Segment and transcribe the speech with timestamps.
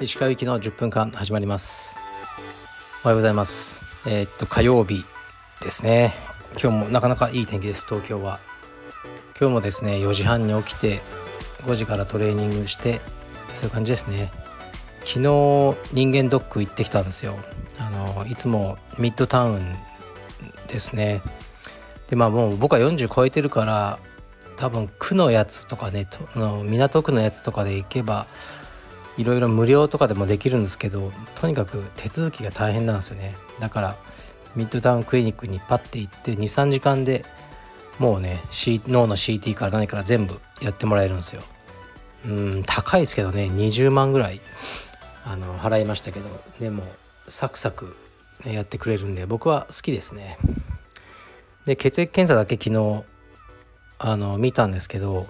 [0.00, 1.96] 石川行きの10分間始まります。
[3.02, 3.82] おはようございます。
[4.06, 5.04] えー、っと火曜日
[5.62, 6.12] ですね。
[6.60, 8.38] 今日もなかなかいい天気です東京は。
[9.40, 11.00] 今日もですね4時半に起きて
[11.62, 13.00] 5時からトレーニングして
[13.54, 14.30] そういう感じですね。
[15.00, 15.20] 昨日
[15.94, 17.38] 人間ドック行ってきたんですよ。
[17.78, 19.72] あのいつもミッドタウン
[20.68, 21.22] ですね。
[22.14, 23.98] でまあもう僕は40超えてるから
[24.56, 28.28] 多分区のやつとかねとの港区のやつとかで行けば
[29.16, 33.34] いろいろ無料とかでもできるんですけどとにかく手続きが大変なんですよね。
[33.58, 33.96] だから
[34.54, 37.24] ミッドタウンクリニックにパッて行って23時間で
[37.98, 41.42] もうね、C、脳の CT から何から全部やってもらえるんですよ。
[42.26, 44.40] うん高いですけどね20万ぐらい
[45.26, 46.26] あの払いましたけど
[46.60, 46.84] でも
[47.28, 47.96] サクサク
[48.44, 50.38] やってくれるんで僕は好きですね。
[51.66, 53.04] で血液検査だけ昨日
[53.98, 55.26] あの見たんですけど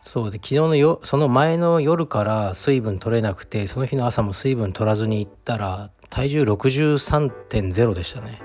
[0.00, 8.40] そうで昨日のよその前の夜から水分取れなくてその日の朝も水分取らずに行ったら体重63.0でしたね。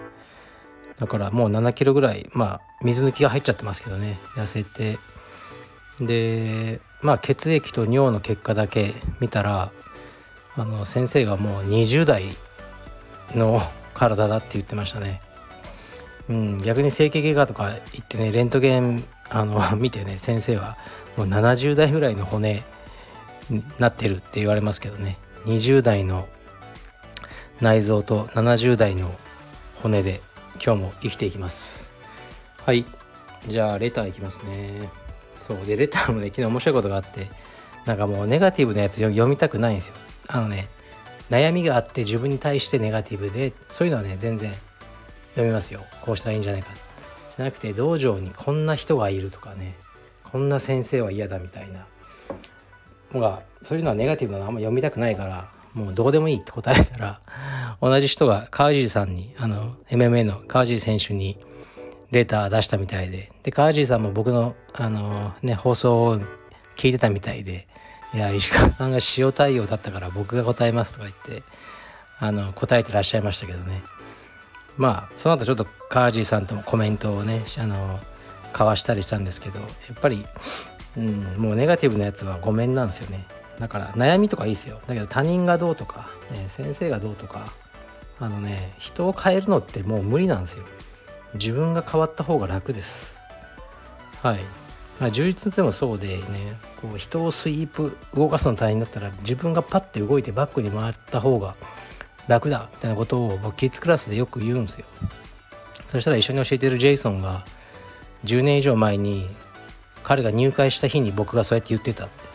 [0.97, 4.97] だからもう7キロぐらいまあ水抜きが入っちゃってますけどね痩せて。
[5.99, 9.71] でまあ血液と尿の結果だけ見たら
[10.55, 12.23] あの先生がもう20代
[13.35, 13.61] の
[13.93, 15.21] 体だって言ってましたね。
[16.29, 20.77] うん、逆に整形外科とか行ってねレントゲンあの 見てね先生は
[21.17, 22.63] もう70代ぐらいの骨
[23.49, 25.17] になってるって言われますけどね。
[25.45, 26.27] 20代の
[27.61, 29.11] 内臓と70代の
[29.81, 30.21] 骨で
[30.63, 31.89] 今日も生きていきます。
[32.57, 32.85] はい。
[33.47, 34.87] じゃあレターいきますね。
[35.35, 35.65] そう。
[35.65, 37.27] でレターもね昨日面白いことがあって
[37.85, 39.95] なんかもうネガティブなやつ読みたくないんですよ。
[40.27, 40.69] あのね
[41.31, 44.53] 悩みがあって自分に対してネガティブでそういうのはね全然
[45.31, 45.81] 読みますよ。
[46.01, 46.69] こうしたらいいんじゃないか。
[47.37, 49.75] じゃなくて道場にこんな人がいるとかね。
[50.23, 51.85] こんな先生は嫌だみたいな。
[53.13, 57.21] のがそういうのはネガティブなのあんま読みたくないからもうどうでもいいって答えたら
[57.81, 61.37] 同じ人が川尻さんにあの MMA の川尻選手に
[62.11, 63.31] データ出したみたいで。
[63.43, 66.19] で川尻さんも僕のあの、ね、放送を
[66.75, 67.67] 聞いてたみたいで
[68.13, 71.43] 「いや石川さんが塩対応だったから僕が答えます」とか言って
[72.19, 73.81] あの答えてらっしゃいましたけどね。
[74.79, 77.99] まあその後ちょっと川尻さんともコメントをねあの
[78.53, 79.67] 交わしたりしたんですけどやっ
[80.01, 80.25] ぱり、
[80.97, 83.25] うん、もうネガティブなやつはごめんなんですよね。
[83.59, 84.79] だから悩みとかいいですよ。
[84.87, 87.45] だけど他人がどうとか、ね、先生がどうとか
[88.21, 90.63] あのね人を変えるのってもう無理なんですよ。
[91.33, 93.17] 自分が変わった方が楽です。
[94.23, 94.39] はい、
[95.01, 101.55] ま、充実でもそうでねこう人をスイープ動かすの大変だったら自分がパッて動いてバックに回った方が
[102.29, 104.85] 楽だみたいなことを僕キッズクラスでよく言うんですよ。
[105.87, 107.43] そしたら一緒に教えてるジェイソンが
[108.23, 109.27] 10年以上前に
[110.03, 112.29] 彼が入会した日に僕がそうやって言ってたって。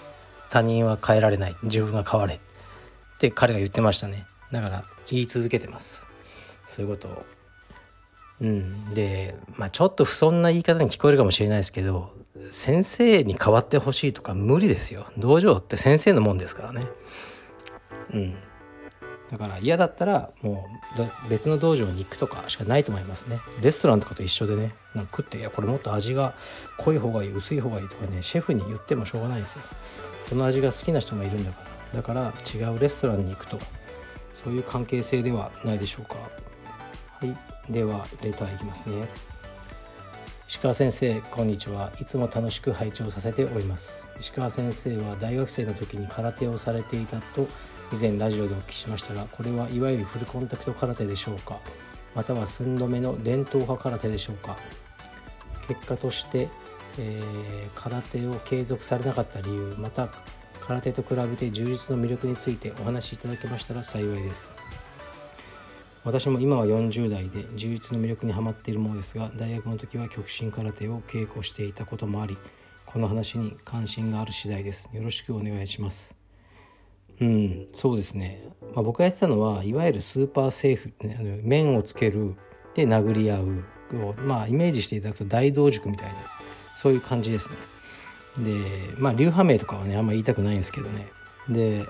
[0.50, 1.56] 他人は変えられない。
[1.64, 2.34] 自分が変われ。
[2.34, 2.38] っ
[3.18, 4.24] て彼が言ってましたね。
[4.52, 6.06] だから言い続けてます。
[6.68, 7.26] そういうことを。
[8.40, 8.94] うん。
[8.94, 12.12] でまあちょっと不遜な言い方に聞こえるかもしれないですけど
[12.50, 15.06] 先生に変わってほしいとか無理ですよ。
[15.18, 16.86] 道場って先生のもんですからね。
[18.12, 18.34] うん。
[19.30, 20.66] だから嫌だったらも
[21.26, 23.40] う別の道場に行くとかしかないと思いますね。
[23.62, 26.34] レストランとかと一緒でねなんか食っていやこれもっと味が
[26.78, 29.62] 濃い方がいい薄い方がいいとかねシェフに言ってもしょうがないんですよ。
[30.28, 31.74] その味が好きな人もいるんだから。
[31.94, 33.58] だから違うレストランに行くと
[34.42, 36.16] そういう関係性ではないでしょうか。
[37.20, 37.72] はい。
[37.72, 39.08] ではレターいきますね。
[40.46, 41.90] 石川先生こんにちは。
[42.00, 44.08] いつも楽しく拝聴させております。
[44.20, 47.48] 石川先生は大学生の時に空手をされていたと
[47.94, 51.60] 以前ラジオでお聞きしましたがこれはいわゆるフルコンタクト空手でしょうか？
[52.16, 54.56] または寸止めの伝統派空手でしょうか？
[55.68, 56.48] 結果として、
[56.98, 60.08] えー、空手を継続されなかった理由また
[60.58, 64.56] 空手と比べて充実の魅力についてお話しいただけましたら幸いです。
[66.02, 72.36] 私も今は40代で充実の魅力にはまっているものですが大学の時は極真空手を稽古していたこともあり
[72.86, 74.90] この話に関心がある次第です。
[74.92, 76.23] よろしくお願いします。
[77.20, 82.34] うんそうですね、まあ、僕がやってたのはいわゆるスーパーセーフ、ね、あの面をつける
[82.74, 83.64] で殴り合う
[84.06, 86.14] をまあイメージしていただくと大道塾みたいな
[86.76, 87.56] そういう感じですね。
[88.38, 88.52] で
[88.98, 91.06] まあ流派名とかはねあんまり言いたくないんですけどね。
[91.48, 91.84] で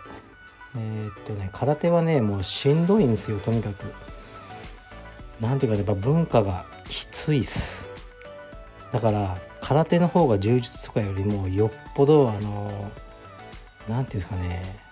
[0.76, 3.84] えー、っとね空手はねもうしんどいんですよとにかく。
[5.40, 7.86] なんていうかやっぱ文化がきついっす。
[8.92, 12.92] だから空手の方が充実とかよりもよっぽどあの
[13.88, 14.83] 何ていうんですかね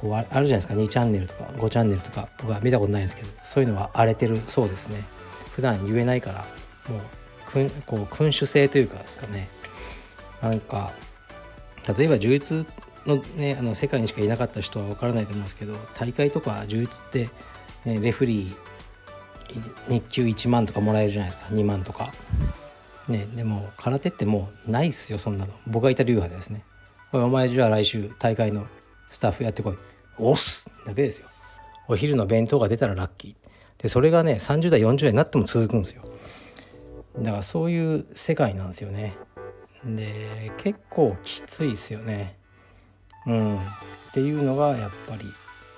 [0.00, 0.74] こうあるじゃないですか。
[0.74, 5.04] 2チャンネルとか5チャンネルとか僕は見たことないんですけどそういうのは荒れてるそうですね。
[5.52, 6.46] 普段言えないから
[6.88, 9.50] もうこう君主制というかですかね。
[10.40, 10.92] なんか
[11.98, 12.66] 例えば充実
[13.06, 17.28] の,、ね、あの世界にしかいなかった人は分からないと思うんですけど大会とか充実って、
[17.84, 18.70] ね、レフリー
[19.88, 21.48] 日給1万とかもらえるじゃないですか。
[21.52, 22.12] 2万とか。
[23.08, 25.52] ね、でも空手ってもうないっすよそんなの。
[25.66, 26.64] 僕がいた流派ですね。
[27.12, 28.66] お前じゃあ来週大会の
[29.10, 29.76] スタッフやってこい。
[30.18, 30.70] 押す。
[30.86, 31.28] だけですよ。
[31.88, 33.82] お昼の弁当が出たらラッキー。
[33.82, 36.02] でそれがね30代40代になっても続くんですよ。
[37.18, 39.16] だからそういう世界なんですよね。
[39.84, 42.38] で結構きついですよね。
[43.26, 43.56] うん。
[43.56, 43.58] っ
[44.12, 45.24] ていうのがやっぱり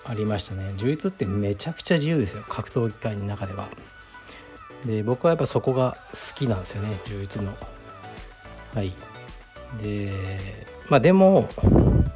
[0.05, 0.73] ありましたね。
[0.77, 2.45] 充実ってめちゃくちゃ自由ですよ。
[2.49, 3.69] 格闘技界の中では。
[4.85, 6.99] で僕はやっぱそこが好きなんですよね。
[7.07, 7.55] 充実の。
[8.75, 8.93] はい。
[9.81, 10.13] で
[10.89, 11.49] まあでも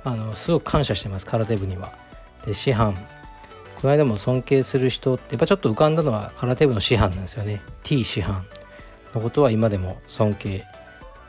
[0.06, 1.92] あのすごく感謝してます空手部には。
[2.46, 2.94] で師範。
[3.82, 7.60] この間も尊敬する人ってやっぱちょっと浮かんだのは空手部の師範なんですよね。
[7.82, 8.46] T 師範。
[9.14, 10.64] のことは今でも尊敬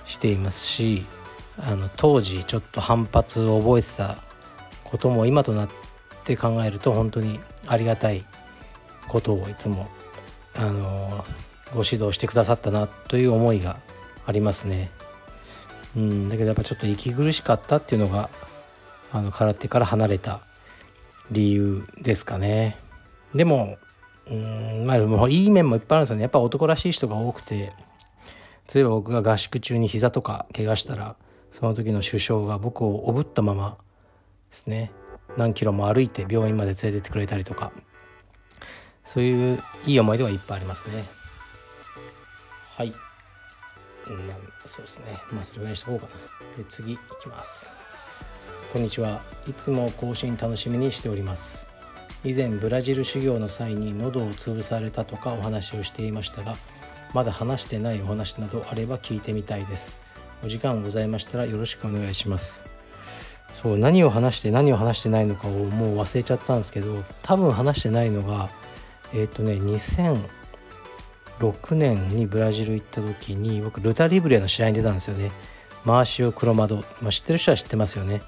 [0.05, 1.05] していますし
[1.57, 4.17] あの当時ちょっと反発を覚えてた
[4.83, 5.69] ことも今となっ
[6.23, 8.25] て考えると本当にありがたい
[9.07, 9.87] ことをいつも
[10.55, 11.25] あの
[11.73, 13.79] ご指導してくださったなという思いが
[14.27, 14.91] ありますね。
[15.95, 18.29] うん、だけどやっぱちょっと息苦しかったっていうのが
[19.11, 20.41] あの空手から離れた
[21.31, 22.77] 理由ですかね。
[23.33, 23.77] でも
[24.29, 26.21] うんまあもういい面もいっぱいあるんですよね。
[26.23, 27.73] やっぱ男らしい人が多くて。
[28.73, 31.15] 例えば僕が合宿中に膝とか怪我したら
[31.51, 33.77] その時の首相が僕をおぶったまま
[34.49, 34.91] ですね。
[35.37, 37.71] 何キロも歩いて病院まで連れてってくれたりとか。
[39.05, 41.05] そういういい思い出はいっぱいありますね。
[42.75, 42.95] はい、うん、
[44.65, 45.17] そうですね。
[45.31, 46.57] まあそれぐらいにしとこうかな。
[46.57, 47.86] で次いきます。
[48.73, 49.21] こんにちは。
[49.47, 51.71] いつも更新楽しみにしております。
[52.23, 56.55] 以前ブラジル修行の際に喉を潰されたとかお話をしていましたが
[57.13, 59.95] まだ話してないお話などあれば聞いてみたいです。
[60.43, 62.65] お時間ございましたらよろしくお願いします。
[63.61, 68.49] そう何を話して何を話してないのかをもう忘れちゃったんですけど多分話してないのが
[69.13, 69.53] えっ、ー、とね
[71.39, 75.31] 2006年にブラジル行った時に僕ルタリブレの試合に出たんですよね。
[75.85, 78.21] マーシオ・クロマド、まあ、知ってる人は知ってますよね。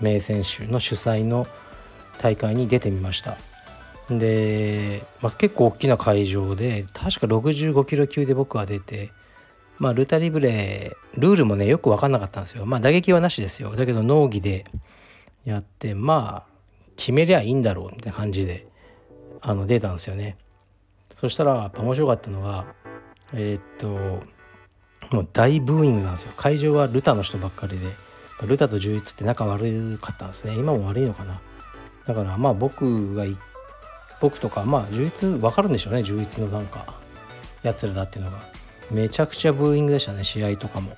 [0.00, 1.46] 名選手の主催の
[2.18, 3.36] 大会に出てみました。
[4.10, 9.10] で、まあ、結構大きな会場で確か65キロ級で僕は出て
[9.78, 12.66] まあルタリブレルールもねよく分かんなかったんですよ。
[12.66, 13.74] まあ打撃はなしですよ。
[13.76, 14.64] だけど農技で
[15.44, 16.52] やってまあ
[16.96, 18.66] 決めりゃいいんだろうみたいな感じで
[19.42, 20.36] あの出たんですよね。
[21.10, 22.66] そしたらやっぱ面白かったのが
[23.32, 23.88] えー、っと
[25.14, 26.32] もう大ブーイングなんですよ。
[26.36, 28.05] 会場はルタの人ばっかりで。
[28.42, 30.54] ルタと充実って仲悪かったんですね。
[30.54, 31.40] 今も悪いのかな。
[32.06, 33.24] だからまあ僕が
[34.20, 36.02] 僕とかまあ充実分かるんでしょうね。
[36.02, 36.84] 充実のなんか
[37.62, 38.56] やつらだっていうのが。
[38.90, 40.96] めちゃくちゃブーイングでしたね試合とかも。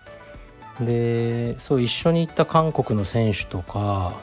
[0.80, 4.14] でそう一緒に行った韓国の選手とか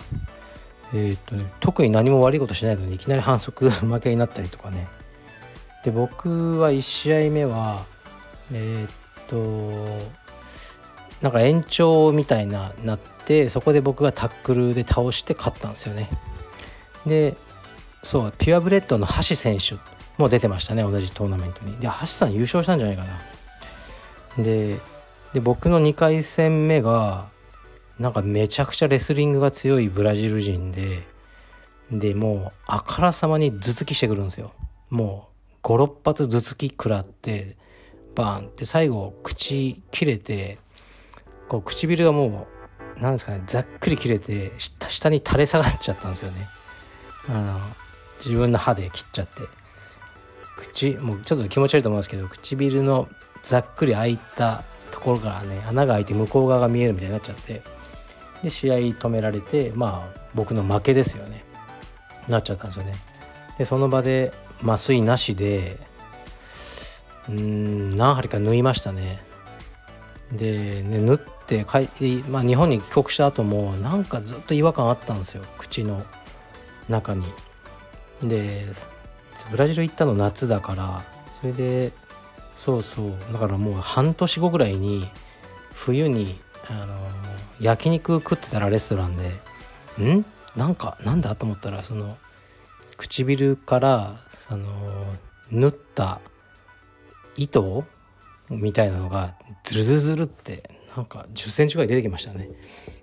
[0.94, 4.88] えー、っとね、特に何も悪いことしないのにいきなり反則 負けになったりとかね。
[5.84, 7.84] で僕は1試合目は
[8.52, 10.16] えー、っと
[11.22, 16.10] なんか延長みたいななってそこで僕がタックルで倒して勝ったんですよね。
[17.06, 17.36] で
[18.04, 19.76] そうピュアブレッドの橋選手
[20.18, 21.78] も出てましたね同じトーナメントに。
[21.78, 23.04] で橋さん優勝したんじゃないか
[24.38, 24.44] な。
[24.44, 24.78] で
[25.34, 27.28] で僕の2回戦目が
[28.00, 31.04] なんかめちゃくちゃレスリングが強いブラジル人で
[31.92, 34.54] でもうあからさまに頭突きしてくるんですよ。
[34.90, 35.30] も
[35.64, 37.58] う56発頭突き食らって
[38.16, 40.60] バーンって最後口切れて
[41.48, 42.48] こう唇がも
[42.98, 46.48] うなんですかねざっくり切れて下に垂れ下がっちゃったんですよね。
[47.30, 47.60] あの
[48.18, 49.42] 自分の歯で切っちゃって。
[50.58, 53.10] 口もうちょっと気持ち悪いと思うんですけど唇の
[53.44, 57.62] ざっくり開いたところからね穴が開いて向こう側が見えるみたいになっちゃって。
[58.42, 61.44] で試合止められてまあ僕の負けですよね。
[62.28, 62.94] なっちゃったんですよね。
[63.58, 64.34] でその場で
[64.64, 65.78] 麻酔なしで
[67.28, 69.24] うん何針か縫いましたね。
[70.36, 76.04] で、ね、縫って帰、まあ、日本に帰国した後もなんかずっと違和感あったんですよ口の
[76.90, 77.26] 中に。
[78.24, 78.66] で
[79.52, 81.04] ブラジル行ったの夏だから
[81.40, 81.92] それで
[82.56, 85.10] そうそうだからもう半年後ぐらいに
[85.74, 86.40] 冬に
[86.70, 86.96] あの
[87.60, 89.30] 焼肉食ってたらレストランで
[90.02, 90.26] ん？
[90.56, 92.18] なんかなんだと思ったらその
[92.98, 94.66] 唇からその
[95.52, 96.22] 縫った
[97.36, 97.84] 糸
[98.50, 102.50] みたいなのがズルズルズルってなんか1 0センチぐらい出てきましたね。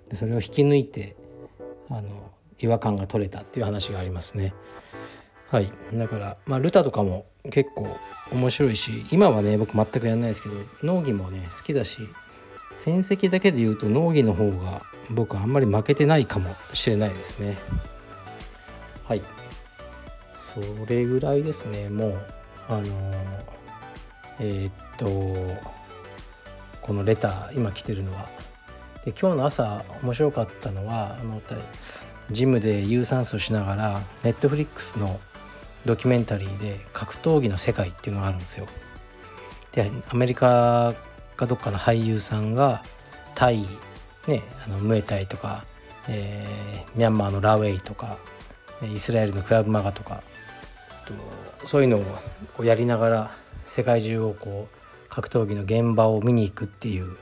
[0.09, 1.15] でそれを引き抜いて
[1.89, 4.53] あの違和感が取れたっていう話がありますね。
[5.49, 5.71] はい。
[5.93, 7.87] だから、まあ、ルタとかも結構
[8.31, 12.07] 面白いし今はね僕全くやんないですけど農技もね好きだし
[12.75, 14.81] 戦績だけで言うと農技の方が
[15.11, 17.57] 僕あんまり負けてないかもしれないですね。
[19.05, 19.21] はい。
[20.53, 20.59] そ
[20.89, 21.89] れぐらいですね。
[21.89, 22.25] もう
[22.69, 22.85] あの
[24.39, 25.61] えー、っと
[26.81, 28.27] このレター今来てるのは。
[29.05, 31.41] で今日の朝面白かったのはあの
[32.31, 35.19] ジムで有酸素しながらネットフリックスの
[35.85, 38.67] ドキュメンタリーで格闘技の世界っていうのがあるんですよ。
[39.73, 40.93] でアメリカ
[41.35, 42.83] かどっかの俳優さんが
[43.35, 43.67] タイ
[44.27, 45.65] ねあのムエタイとか、
[46.07, 48.17] えー、ミャンマーのラウェイとか
[48.81, 50.23] イスラエルのクラブマガとか
[51.65, 52.01] そういうの
[52.57, 53.31] をやりながら
[53.65, 57.17] 世界中をこう格闘技の現場を見に行くっていう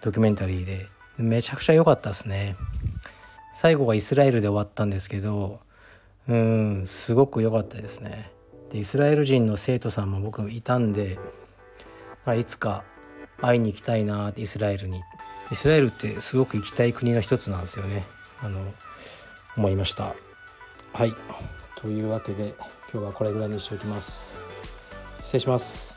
[0.00, 2.56] ドキュメンタリーでめちゃくちゃ良かったですね。
[3.54, 5.60] 最後はイスラエルで終わったんですけど
[6.28, 8.30] うんすごく良かったですね。
[8.70, 11.18] でイスラエル人の生徒さんも僕いたんで、
[12.24, 12.84] まあ、いつか
[13.40, 15.02] 会いに行きたいなイスラエルに。
[15.50, 18.04] イスラエルってすごく行きたい国の一つなんですよね。
[18.40, 18.60] あの
[19.56, 20.14] 思いました。
[20.92, 21.14] はい。
[21.76, 22.54] というわけで
[22.92, 24.36] 今日はこれぐらいにしておきます。
[25.22, 25.91] 失礼します。